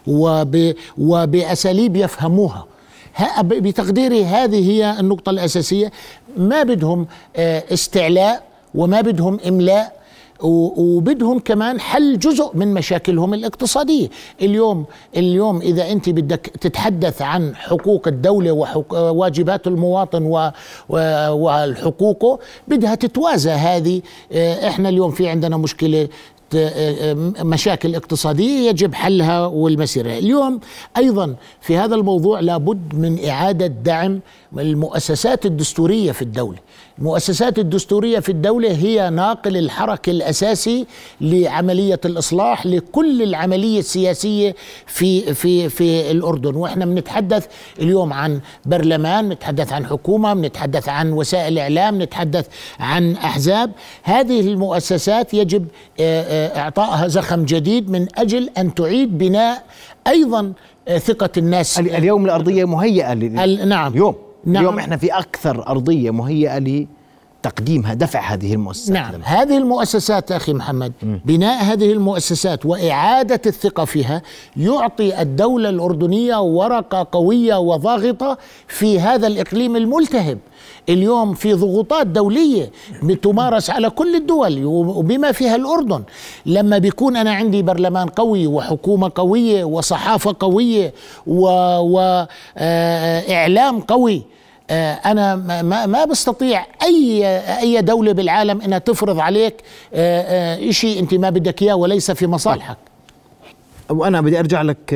[0.08, 2.66] وب وبأساليب يفهموها.
[3.44, 5.92] بتقديري هذه هي النقطة الأساسية.
[6.38, 8.44] ما بدهم آه، استعلاء
[8.76, 10.07] وما بدهم إملاء
[10.44, 14.10] وبدهم كمان حل جزء من مشاكلهم الاقتصادية.
[14.42, 14.86] اليوم
[15.18, 18.52] اليوم إذا أنت بدك تتحدث عن حقوق الدولة
[18.92, 20.24] وواجبات المواطن
[20.90, 24.02] وحقوقه بدها تتوازى هذه.
[24.32, 26.08] آه، إحنا اليوم في عندنا مشكلة
[26.56, 30.18] آه، مشاكل اقتصادية يجب حلها والمسيرة.
[30.18, 30.60] اليوم
[30.98, 34.20] أيضا في هذا الموضوع لابد من إعادة دعم
[34.60, 36.58] المؤسسات الدستورية في الدولة.
[37.00, 40.86] المؤسسات الدستورية في الدولة هي ناقل الحركة الأساسي
[41.22, 44.56] لعملية الإصلاح لكل العملية السياسية
[44.86, 46.56] في في في الأردن.
[46.56, 47.48] وإحنا بنتحدث
[47.82, 52.48] اليوم عن برلمان نتحدث عن حكومة نتحدث عن وسائل إعلام نتحدث
[52.80, 53.72] عن أحزاب.
[54.04, 55.68] هذه المؤسسات يجب
[56.00, 59.64] آه، آه، إعطائها زخم جديد من أجل أن تعيد بناء
[60.08, 60.54] أيضا
[60.88, 61.80] آه، ثقة الناس.
[61.80, 63.94] اليوم الأرضية مهيئة نعم.
[63.94, 64.27] اليوم.
[64.48, 64.64] نعم.
[64.64, 66.86] اليوم إحنا في أكثر أرضية مهيئة
[67.46, 69.26] لتقديمها دفع هذه المؤسسات نعم لنا.
[69.26, 71.18] هذه المؤسسات أخي محمد م.
[71.26, 74.22] بناء هذه المؤسسات وإعادة الثقة فيها
[74.58, 80.38] يعطي الدولة الأردنية ورقة قوية وضاغطة في هذا الإقليم الملتهب
[80.90, 82.72] اليوم في ضغوطات دولية
[83.04, 86.04] بتمارس على كل الدول وبما فيها الأردن
[86.46, 90.94] لما بيكون أنا عندي برلمان قوي وحكومة قوية وصحافة قوية
[91.28, 92.36] وإعلام
[93.76, 94.24] آه، قوي
[94.72, 97.28] أنا ما ما بستطيع اي
[97.60, 99.56] أي دولة بالعالم إنها تفرض عليك
[99.94, 102.78] آه، شيء أنت ما بدك إياه وليس في مصالحك.
[103.90, 104.94] وأنا بدي أرجع لك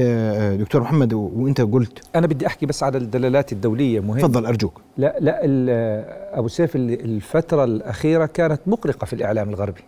[0.60, 2.00] دكتور محمد وأنت قلت.
[2.16, 4.20] أنا بدي أحكي بس على الدلالات الدولية مهم.
[4.20, 4.82] تفضل أرجوك.
[4.98, 5.40] لا لا
[6.40, 9.82] أبو سيف الفترة الأخيرة كانت مقلقة في الإعلام الغربي.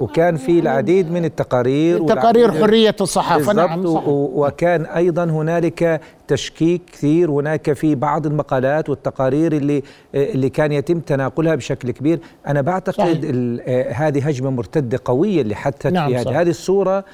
[0.00, 3.52] وكان في العديد من التقارير تقارير حرية الصحافة.
[3.52, 4.08] نعم صحيح.
[4.08, 9.82] وكان أيضا هنالك تشكيك كثير هناك في بعض المقالات والتقارير اللي
[10.14, 12.20] اللي كان يتم تناقلها بشكل كبير.
[12.46, 13.24] أنا بعتقد
[13.66, 17.04] آه، هذه هجمة مرتدة قوية اللي حدثت نعم في هذه هذه الصورة.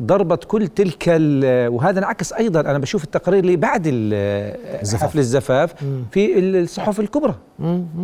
[0.00, 1.04] ضربت كل تلك
[1.72, 3.82] وهذا انعكس أيضا أنا بشوف التقارير اللي بعد
[4.94, 5.74] حفل الزفاف
[6.10, 7.34] في الصحف الكبرى.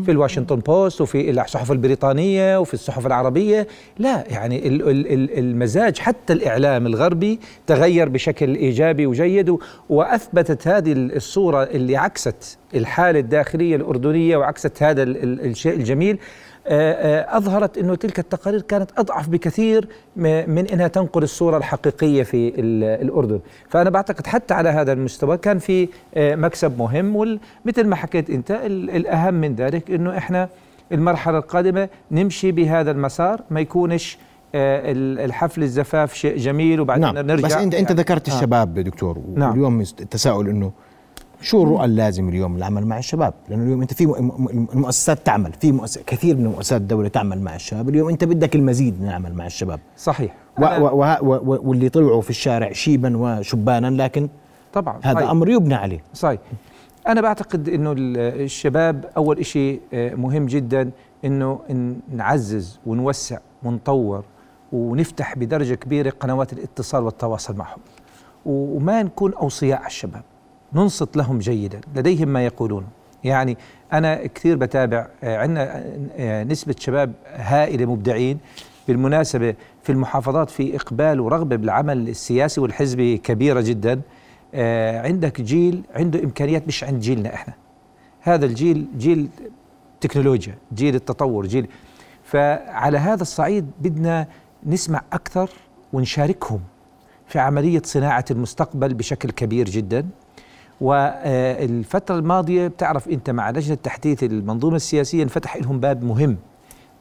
[0.04, 3.66] في الواشنطن بوست وفي الصحف البريطانية وفي الصحف العربية.
[3.98, 4.62] لا يعني
[5.38, 9.56] المزاج حتى الإعلام الغربي تغير بشكل إيجابي وجيد
[9.88, 16.18] وأثبتت هذه الصورة اللي عكست الحالة الداخلية الأردنية وعكست هذا الشيء الجميل.
[16.66, 22.52] أظهرت أنه تلك التقارير كانت أضعف بكثير من أنها تنقل الصورة الحقيقية في
[23.02, 23.40] الأردن.
[23.68, 28.50] فأنا بعتقد حتى على هذا المستوى كان في آه، مكسب مهم ومثل ما حكيت أنت
[28.70, 30.48] الأهم من ذلك أنه إحنا
[30.92, 34.18] المرحلة القادمة نمشي بهذا المسار ما يكونش
[34.54, 37.26] الحفل الزفاف شيء جميل وبعدين نعم.
[37.26, 39.50] نرجع بس انت أنت ذكرت الشباب دكتور نعم.
[39.50, 40.72] واليوم التساؤل إنه
[41.44, 44.04] شو الرؤى اللازم اليوم للعمل مع الشباب لأنه اليوم أنت في
[44.74, 49.00] المؤسسات تعمل في مؤسسة كثير من مؤسسات الدولة تعمل مع الشباب اليوم أنت بدك المزيد
[49.00, 49.80] من العمل مع الشباب.
[49.96, 50.34] صحيح.
[50.58, 54.28] و و و واللي طلعوا في الشارع شيبا وشبانا لكن
[54.72, 55.30] طبعا هذا صحيح.
[55.30, 56.00] أمر يبنى عليه.
[56.14, 56.40] صحيح.
[57.08, 60.90] أنا بعتقد ال- الشباب أول شيء مهم جدا
[61.24, 64.24] أنه ن- نعزز ونوسع ونطور
[64.72, 67.78] ونفتح بدرجة كبيرة قنوات الاتصال والتواصل معهم.
[68.46, 70.22] وما نكون أوصياء على الشباب.
[70.74, 71.80] ننصت لهم جيدا.
[71.96, 72.86] لديهم ما يقولون.
[73.24, 73.56] يعني
[73.92, 78.38] أنا كثير بتابع عندنا نسبة شباب هائلة مبدعين.
[78.88, 84.00] بالمناسبة في المحافظات في إقبال ورغبة بالعمل السياسي والحزبي كبيرة جدا.
[84.54, 87.54] آه، عندك جيل عنده إمكانيات مش عند جيلنا إحنا.
[88.20, 89.28] هذا الجيل جيل
[90.00, 91.68] تكنولوجيا جيل التطور جيل.
[92.24, 94.26] فعلى هذا الصعيد بدنا
[94.66, 95.50] نسمع أكثر
[95.92, 96.60] ونشاركهم
[97.26, 100.06] في عملية صناعة المستقبل بشكل كبير جدا.
[100.84, 106.36] والفترة الماضية بتعرف أنت مع لجنة تحديث المنظومة السياسية انفتح لهم باب مهم.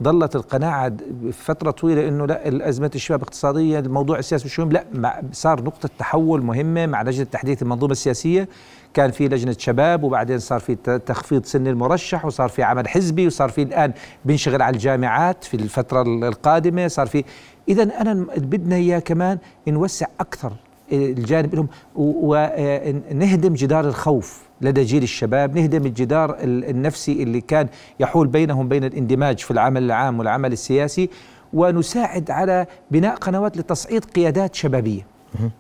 [0.04, 0.94] ظلت القناعة
[1.34, 6.42] فترة طويلة إنه لا الازمة الشباب اقتصادية الموضوع السياسي مش مهم لا صار نقطة تحول
[6.42, 8.48] مهمة مع لجنة تحديث المنظومة السياسية.
[8.94, 13.50] كان في لجنة شباب وبعدين صار في تخفيض سن المرشح وصار في عمل حزبي وصار
[13.50, 13.94] في الآن
[14.26, 17.24] بنشغل على الجامعات في الفترة ال- القادمة صار في.
[17.70, 20.52] اذا أنا م- بدنا إياه كمان نوسع أكثر
[20.94, 21.68] الجانب لهم.
[21.96, 27.68] ونهدم جدار الخوف لدى جيل الشباب نهدم الجدار ال- النفسي اللي كان
[28.00, 31.10] يحول بينهم بين الاندماج في العمل العام والعمل السياسي.
[31.54, 35.06] ونساعد على بناء قنوات لتصعيد قيادات شبابية.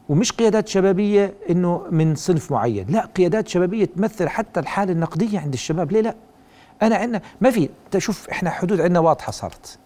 [0.09, 5.53] ومش قيادات شبابية إنه من صنف معين لا قيادات شبابية تمثل حتى الحالة النقدية عند
[5.53, 5.91] الشباب.
[5.91, 6.15] ليه لا؟
[6.81, 9.79] أنا عندنا ما في تشوف إحنا حدود عندنا واضحة صارت.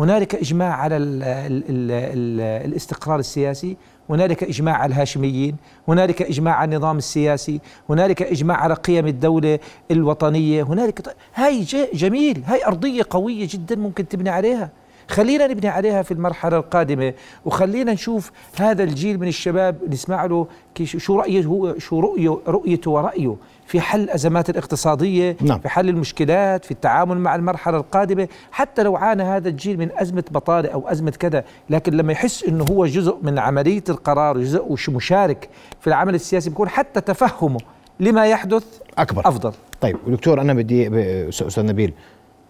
[0.00, 3.76] هنالك إجماع على ال ال ال ال الاستقرار السياسي.
[4.10, 5.56] هنالك إجماع على الهاشميين
[5.88, 9.58] هنالك إجماع على النظام السياسي هنالك إجماع على قيم الدولة
[9.90, 14.70] الوطنية هنالك هاي جميل هاي أرضية قوية جدا ممكن تبني عليها.
[15.10, 17.12] خلينا نبني عليها في المرحلة القادمة
[17.44, 20.46] وخلينا نشوف هذا الجيل من الشباب نسمع له
[20.84, 25.58] شو رأيه هو شو رؤيه رؤيته ورأيه في حل الأزمات الاقتصادية نعم.
[25.58, 30.24] في حل المشكلات في التعامل مع المرحلة القادمة حتى لو عانى هذا الجيل من أزمة
[30.30, 34.88] بطالة أو أزمة كذا لكن لما يحس أنه هو جزء من عملية القرار جزء وش-
[34.88, 35.48] مشارك
[35.80, 37.58] في العمل السياسي بيكون حتى تفهمه
[38.00, 38.64] لما يحدث
[38.98, 40.88] أكبر أفضل طيب دكتور أنا بدي
[41.28, 41.92] أستاذ نبيل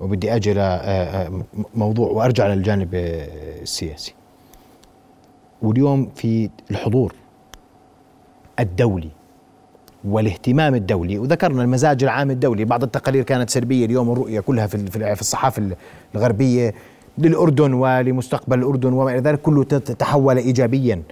[0.01, 0.55] وبدي أجي
[1.75, 4.15] لموضوع وأرجع للجانب آه، السياسي.
[5.63, 7.15] واليوم في الحضور
[8.61, 9.11] الدولي
[10.05, 12.65] والاهتمام الدولي وذكرنا المزاج العام الدولي.
[12.65, 15.77] بعض التقارير كانت سلبيه اليوم الرؤية كلها في في الصحافة
[16.15, 16.75] الغربية
[17.19, 21.03] للأردن ولمستقبل الأردن وما إلى ذلك كله تحول ايجابيا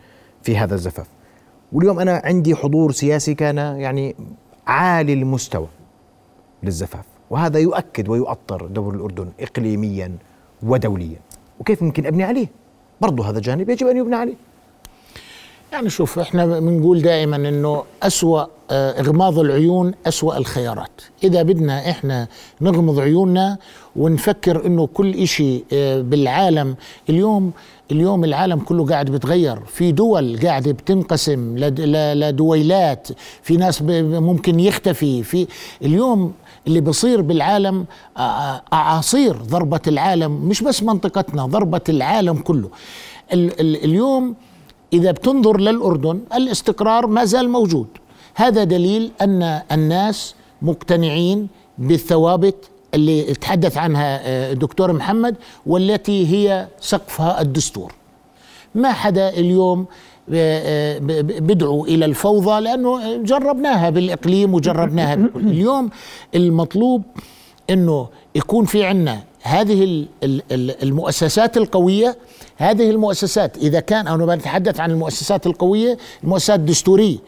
[0.42, 1.06] في هذا الزفاف.
[1.72, 4.16] واليوم أنا عندي حضور سياسي كان يعني
[4.66, 5.68] عالي المستوى
[6.62, 7.17] للزفاف.
[7.30, 10.16] وهذا يؤكد ويؤطر دور الأردن إقليميا
[10.62, 11.20] ودوليا.
[11.60, 12.46] وكيف ممكن أبني عليه؟
[13.00, 14.34] برضو هذا جانب يجب أن يبنى عليه.
[15.72, 21.00] يعني شوف إحنا بنقول دائما إنه أسوأ آه، إغماض العيون أسوأ الخيارات.
[21.24, 22.28] إذا بدنا إحنا
[22.60, 23.58] نغمض عيوننا
[23.96, 26.76] ونفكر إنه كل إشي آه، بالعالم
[27.08, 27.52] اليوم
[27.92, 33.08] اليوم العالم كله قاعد بتغير في دول قاعدة بتنقسم لدويلات
[33.42, 35.22] في ناس ممكن يختفي.
[35.22, 35.46] في
[35.82, 36.32] اليوم
[36.66, 37.84] اللي بصير بالعالم
[38.72, 42.68] أعاصير ضربة العالم مش بس منطقتنا ضربة العالم كله.
[43.32, 44.34] ال- ال- اليوم
[44.92, 47.86] إذا بتنظر للأردن الاستقرار ما زال موجود.
[48.34, 51.48] هذا دليل أن الناس مقتنعين
[51.78, 52.56] بالثوابت
[52.94, 57.92] اللي تحدث عنها آه، الدكتور محمد والتي هي سقفها الدستور.
[58.74, 59.86] ما حدا اليوم
[60.34, 65.40] آه، آه، بدعو إلى الفوضى لأنه جربناها بالإقليم وجربناها بكل.
[65.46, 65.90] اليوم
[66.34, 67.02] المطلوب
[67.70, 72.16] إنه يكون في عندنا هذه ال- ال- ال- المؤسسات القوية.
[72.56, 77.18] هذه المؤسسات إذا كان أنا بتحدث عن المؤسسات القوية المؤسسات الدستورية.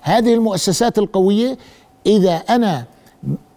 [0.00, 1.58] هذه المؤسسات القوية
[2.06, 2.84] إذا أنا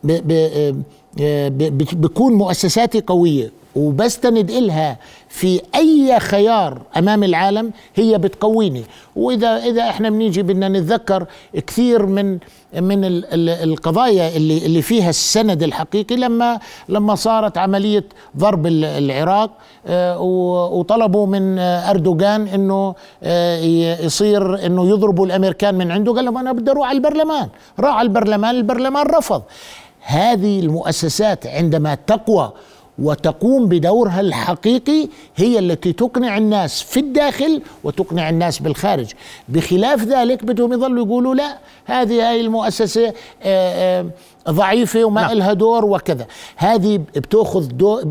[0.03, 0.83] ب ب
[1.17, 4.97] ب بكون مؤسساتي قوية وبستند إلها
[5.29, 8.83] في أي خيار أمام العالم هي بتقويني.
[9.15, 11.25] وإذا إذا إحنا بنيجي بدنا نتذكر
[11.67, 12.37] كثير من
[12.81, 18.03] من ال- ال- القضايا اللي اللي فيها السند الحقيقي لما لما صارت عملية
[18.37, 19.51] ضرب ال- العراق
[19.87, 20.19] آه،
[20.71, 23.57] وطلبوا من آه، أردوغان إنه آه،
[24.05, 26.13] يصير إنه يضربوا الأمريكان من عنده.
[26.13, 27.47] قال لهم أنا بدي أروح على البرلمان.
[27.79, 29.41] راح على البرلمان البرلمان رفض.
[30.03, 32.51] هذه المؤسسات عندما تقوى
[32.99, 39.11] وتقوم بدورها الحقيقي هي التي تقنع الناس في الداخل وتقنع الناس بالخارج.
[39.49, 43.13] بخلاف ذلك بدهم يظلوا يقولوا لا هذه هاي المؤسسة آه،
[43.43, 44.05] آه،
[44.49, 45.31] ضعيفة وما نعم.
[45.31, 46.27] لها دور وكذا.
[46.55, 48.03] هذه بتأخذ دور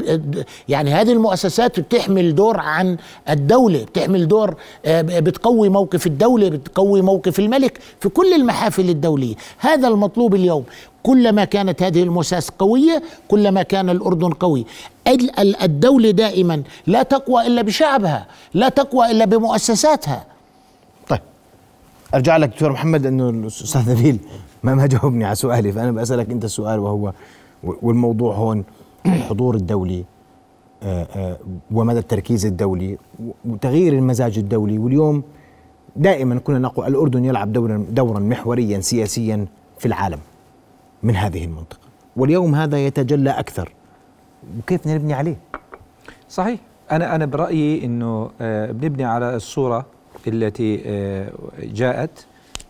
[0.68, 2.96] يعني هذه المؤسسات بتحمل دور عن
[3.30, 9.34] الدولة بتحمل دور آه، بتقوي موقف الدولة بتقوي موقف الملك في كل المحافل الدولية.
[9.58, 10.64] هذا المطلوب اليوم.
[11.02, 14.66] كلما كانت هذه المؤسسات قوية كلما كان الأردن قوي.
[15.62, 20.24] الدولة دائما لا تقوى إلا بشعبها لا تقوى إلا بمؤسساتها.
[21.08, 21.20] طيب.
[22.14, 24.18] أرجع لك دكتور محمد إنه الأستاذ نبيل
[24.62, 27.12] ما ما جاوبني على سؤالي فأنا بسالك أنت السؤال وهو
[27.62, 28.64] والموضوع هون
[29.06, 30.04] الحضور الدولي
[30.82, 31.38] آه، آه،
[31.70, 32.98] ومدى التركيز الدولي
[33.44, 34.78] وتغيير المزاج الدولي.
[34.78, 35.22] واليوم
[35.96, 39.46] دائما كنا نقول الأردن يلعب دورا دورا محوريا سياسيا
[39.78, 40.18] في العالم.
[41.02, 41.88] من هذه المنطقة.
[42.16, 43.72] واليوم هذا يتجلى أكثر.
[44.58, 45.36] وكيف نبني عليه؟
[46.28, 46.60] صحيح.
[46.90, 49.86] أنا أنا برأيي إنه آه، بنبني على الصورة
[50.28, 50.76] التي
[51.62, 52.26] جاءت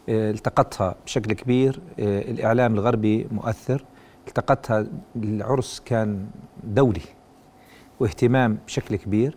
[0.09, 1.81] التقطها بشكل كبير.
[2.01, 3.85] آه، الإعلام الغربي مؤثر.
[4.29, 6.27] التقطها العرس كان
[6.65, 7.01] دولي
[8.01, 9.37] واهتمام بشكل كبير.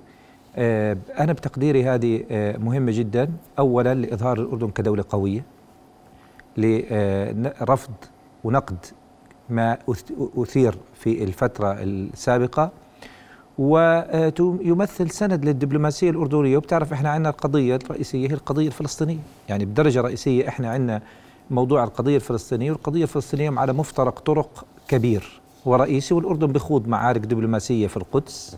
[0.55, 3.31] آه، أنا بتقديري هذه آه، مهمة جدا.
[3.59, 5.45] أولا لإظهار الأردن كدولة قوية
[6.57, 7.93] لرفض
[8.45, 8.77] ونقد
[9.49, 9.77] ما
[10.37, 12.71] أثير في الفترة السابقة
[13.57, 16.57] ويمثل سند للدبلوماسية الأردنية.
[16.57, 19.19] وبتعرف إحنا عندنا القضية الرئيسية هي القضية الفلسطينية.
[19.49, 21.01] يعني بدرجة رئيسية إحنا عندنا
[21.51, 22.71] موضوع القضية الفلسطينية.
[22.71, 25.41] والقضية الفلسطينية على مفترق طرق كبير.
[25.65, 28.57] ورئيسي والأردن بخوض معارك دبلوماسية في القدس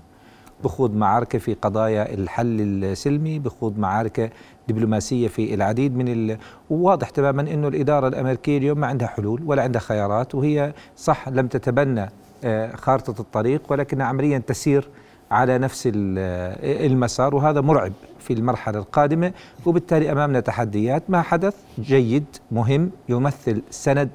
[0.63, 4.31] بخوض معارك في قضايا الحل السلمي بخوض معارك
[4.69, 6.37] دبلوماسية في العديد من ال...
[6.69, 11.47] وواضح تماما أنه الإدارة الأمريكية اليوم ما عندها حلول ولا عندها خيارات وهي صح لم
[11.47, 12.09] تتبنى
[12.43, 14.87] آه، خارطة الطريق ولكنها عمليا تسير
[15.31, 19.31] على نفس المسار وهذا مرعب في المرحلة القادمة.
[19.65, 24.09] وبالتالي أمامنا تحديات ما حدث جيد مهم يمثل سند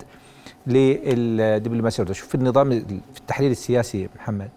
[0.67, 2.05] للدبلوماسية.
[2.05, 2.71] شوف في النظام
[3.15, 4.49] في التحليل السياسي محمد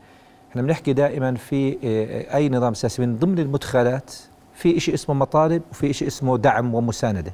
[0.52, 4.12] إحنا بنحكي دائما في آه، أي نظام سياسي من ضمن المدخلات
[4.56, 7.34] في شيء اسمه مطالب وفي شيء اسمه دعم ومساندة.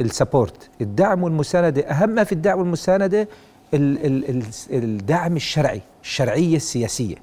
[0.00, 3.28] السبورت الدعم والمساندة أهم ما في الدعم والمساندة
[4.70, 7.16] الدعم الشرعي الشرعية السياسية.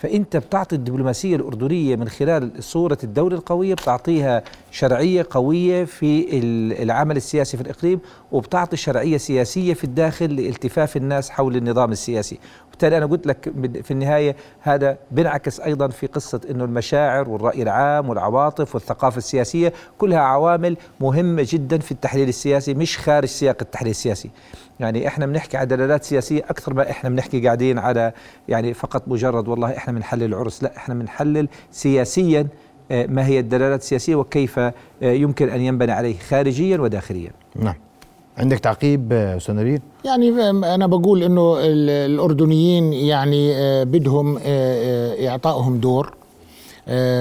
[0.00, 6.38] فأنت بتعطي الدبلوماسية الأردنية من خلال صورة الدولة القوية بتعطيها شرعية قوية في
[6.82, 8.00] العمل السياسي في الإقليم
[8.32, 12.38] وبتعطي شرعية سياسية في الداخل لالتفاف الناس حول النظام السياسي.
[12.68, 18.08] وبالتالي أنا قلت لك في النهاية هذا بنعكس أيضا في قصة أنه المشاعر والرأي العام
[18.08, 24.30] والعواطف والثقافة السياسية كلها عوامل مهمة جدا في التحليل السياسي مش خارج سياق التحليل السياسي.
[24.80, 28.12] يعني إحنا بنحكي على دلالات سياسية أكثر ما إحنا بنحكي قاعدين على
[28.48, 32.46] يعني فقط مجرد والله إحنا بنحلل العرس لا إحنا بنحلل سياسيا
[32.90, 34.72] آه، ما هي الدلالات السياسية وكيف آه،
[35.02, 37.30] يمكن أن ينبني عليه خارجيا وداخليا.
[37.56, 37.74] نعم.
[38.38, 44.38] عندك تعقيب آه، أستاذ نبيل؟ يعني أنا بقول إنه الأردنيين يعني بدهم
[45.26, 46.14] إعطائهم دور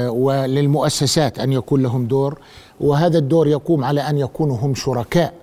[0.09, 2.39] وللمؤسسات أن يكون لهم دور.
[2.79, 5.33] وهذا الدور يقوم على أن يكونوا هم شركاء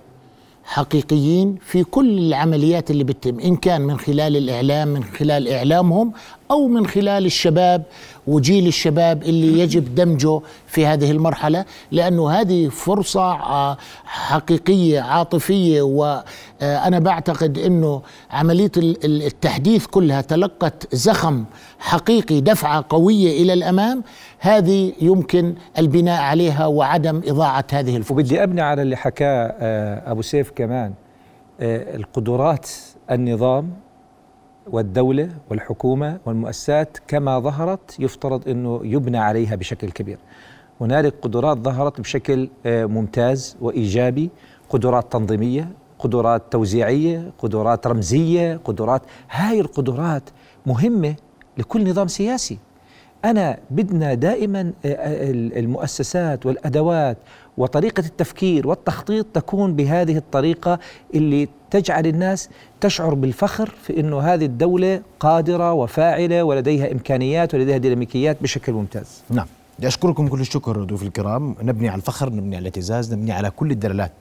[0.65, 6.13] حقيقيين في كل العمليات اللي بتتم إن كان من خلال الإعلام من خلال إعلامهم
[6.51, 7.83] أو من خلال الشباب
[8.27, 16.99] وجيل الشباب اللي يجب دمجه في هذه المرحلة لأنه هذه فرصة آه، حقيقية عاطفية وأنا
[16.99, 18.71] بعتقد أنه عملية
[19.05, 21.45] التحديث كلها تلقت زخم
[21.79, 24.03] حقيقي دفعة قوية إلى الأمام.
[24.39, 28.15] هذه يمكن البناء عليها وعدم إضاعة هذه الفرصة.
[28.15, 30.93] وبدي أبني على اللي حكاه آه، أبو سيف كمان
[31.61, 32.69] آه، القدرات
[33.11, 33.86] النظام
[34.71, 40.19] والدولة والحكومة والمؤسسات كما ظهرت يفترض أنه يبنى عليها بشكل كبير.
[40.81, 44.31] هنالك قدرات ظهرت بشكل آه، ممتاز وإيجابي
[44.71, 50.31] قدرات تنظيمية قدرات توزيعية قدرات رمزية قدرات هاي القدرات
[50.67, 51.15] مهمة
[51.59, 52.59] لكل نظام سياسي.
[53.27, 57.17] أنا بدنا دائما آه، آه، المؤسسات والأدوات
[57.57, 60.79] وطريقة التفكير والتخطيط تكون بهذه الطريقة
[61.15, 62.49] اللي تجعل الناس
[62.81, 69.23] تشعر بالفخر في أنه هذه الدولة قادرة وفاعلة ولديها إمكانيات ولديها ديناميكيات بشكل ممتاز.
[69.31, 69.47] نعم.
[69.79, 71.57] بدي أشكركم كل الشكر ضيوف الكرام.
[71.63, 74.13] نبني على الفخر نبني على الاعتزاز نبني على كل الدلالات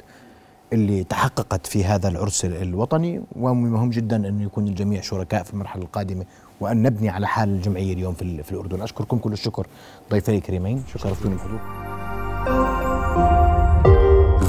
[0.74, 6.26] اللي تحققت في هذا العرس الوطني ومهم جدا أن يكون الجميع شركاء في المرحلة القادمة
[6.60, 8.82] وأن نبني على حال الجمعية اليوم في, في الأردن.
[8.82, 9.68] أشكركم كل الشكر.
[10.12, 11.12] ضيفي الكريمين شكرا.
[11.12, 11.60] لكم الحضور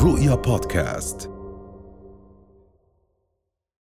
[0.05, 1.36] رؤيا بودكاست.